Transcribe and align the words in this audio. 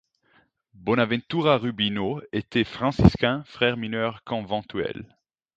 Bonaventura 0.73 1.59
Rubino 1.59 2.21
était 2.31 2.63
franciscain, 2.63 3.43
frère 3.45 3.77
mineur 3.77 4.23
conventuel. 4.23 5.15